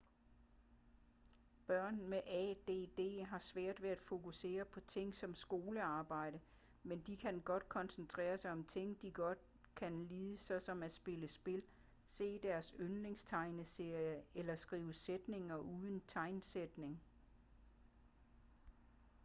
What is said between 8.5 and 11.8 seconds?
om ting de godt kan lide såsom at spille spil